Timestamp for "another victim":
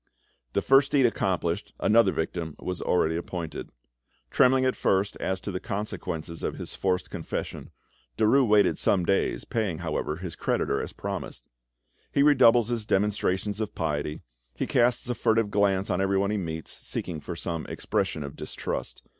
1.79-2.55